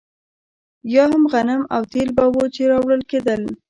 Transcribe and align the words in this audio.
یا 0.93 1.03
هم 1.11 1.23
غنم 1.33 1.61
او 1.75 1.81
تېل 1.91 2.09
به 2.17 2.25
وو 2.33 2.43
چې 2.55 2.61
راوړل 2.71 3.01
کېدل. 3.11 3.41